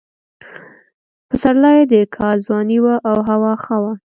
پسرلی 1.29 1.79
د 1.91 1.93
کال 2.15 2.37
ځواني 2.45 2.77
وه 2.83 2.95
او 3.09 3.17
هوا 3.29 3.53
ښه 3.63 3.77
وه. 3.83 3.93